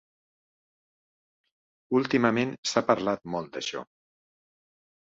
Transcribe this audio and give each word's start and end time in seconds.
Últimament 2.01 2.57
s'ha 2.73 2.85
parlat 2.91 3.25
molt 3.37 3.57
d'això. 3.59 3.89